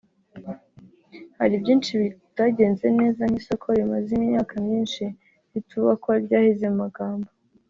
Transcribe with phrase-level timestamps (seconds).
[1.39, 5.03] hari byinshi bitagenze neza nk’isoko rimaze imyaka myinshi
[5.51, 7.29] ritubakwa ryaheze mu magambo